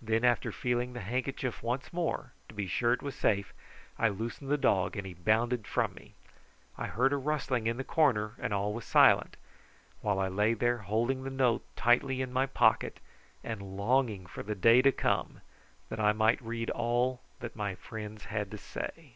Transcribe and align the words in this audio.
Then 0.00 0.24
after 0.24 0.52
feeling 0.52 0.92
the 0.92 1.00
handkerchief 1.00 1.60
once 1.60 1.92
more, 1.92 2.30
to 2.48 2.54
be 2.54 2.68
sure 2.68 2.92
it 2.92 3.02
was 3.02 3.16
safe, 3.16 3.52
I 3.98 4.06
loosened 4.08 4.48
the 4.48 4.56
dog 4.56 4.96
and 4.96 5.04
he 5.04 5.14
bounded 5.14 5.66
from 5.66 5.94
me. 5.94 6.14
I 6.78 6.86
heard 6.86 7.12
a 7.12 7.16
rustling 7.16 7.66
in 7.66 7.76
the 7.76 7.82
corner, 7.82 8.34
and 8.38 8.54
all 8.54 8.72
was 8.72 8.84
silent, 8.84 9.36
while 10.00 10.20
I 10.20 10.28
lay 10.28 10.54
there 10.54 10.78
holding 10.78 11.24
the 11.24 11.28
note 11.30 11.64
tightly 11.74 12.22
in 12.22 12.32
my 12.32 12.46
pocket 12.46 13.00
and 13.42 13.76
longing 13.76 14.26
for 14.26 14.44
the 14.44 14.54
day 14.54 14.80
to 14.80 14.92
come 14.92 15.40
that 15.88 15.98
I 15.98 16.12
might 16.12 16.40
read 16.40 16.70
all 16.70 17.22
that 17.40 17.56
my 17.56 17.74
friends 17.74 18.26
had 18.26 18.52
to 18.52 18.58
say. 18.58 19.14